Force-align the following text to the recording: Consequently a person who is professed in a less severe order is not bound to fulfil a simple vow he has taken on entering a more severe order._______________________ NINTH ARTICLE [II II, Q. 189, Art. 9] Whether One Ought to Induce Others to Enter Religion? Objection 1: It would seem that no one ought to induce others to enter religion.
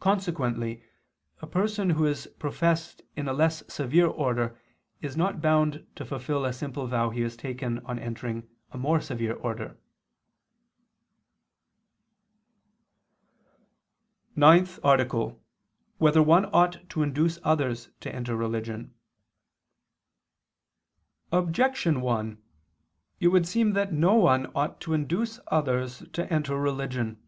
Consequently 0.00 0.82
a 1.42 1.46
person 1.46 1.90
who 1.90 2.06
is 2.06 2.28
professed 2.38 3.02
in 3.14 3.28
a 3.28 3.34
less 3.34 3.62
severe 3.70 4.06
order 4.06 4.58
is 5.02 5.18
not 5.18 5.42
bound 5.42 5.86
to 5.96 6.06
fulfil 6.06 6.46
a 6.46 6.52
simple 6.54 6.86
vow 6.86 7.10
he 7.10 7.20
has 7.20 7.36
taken 7.36 7.78
on 7.80 7.98
entering 7.98 8.48
a 8.72 8.78
more 8.78 9.02
severe 9.02 9.34
order._______________________ 9.34 9.68
NINTH 14.34 14.80
ARTICLE 14.82 15.22
[II 15.26 15.34
II, 15.34 15.36
Q. 15.36 15.40
189, 15.98 16.00
Art. 16.00 16.00
9] 16.00 16.06
Whether 16.06 16.22
One 16.22 16.50
Ought 16.50 16.88
to 16.88 17.02
Induce 17.02 17.38
Others 17.44 17.90
to 18.00 18.10
Enter 18.14 18.34
Religion? 18.34 18.94
Objection 21.30 22.00
1: 22.00 22.42
It 23.20 23.28
would 23.28 23.46
seem 23.46 23.74
that 23.74 23.92
no 23.92 24.14
one 24.14 24.46
ought 24.54 24.80
to 24.80 24.94
induce 24.94 25.38
others 25.48 26.02
to 26.14 26.32
enter 26.32 26.58
religion. 26.58 27.22